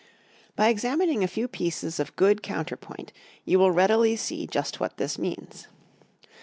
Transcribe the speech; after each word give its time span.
By 0.55 0.69
examining 0.69 1.23
a 1.23 1.27
few 1.27 1.47
pieces 1.47 1.99
of 1.99 2.15
good 2.15 2.41
counterpoint 2.41 3.13
you 3.45 3.59
will 3.59 3.69
readily 3.69 4.15
see 4.15 4.47
just 4.47 4.79
what 4.79 4.97
this 4.97 5.19
means. 5.19 5.67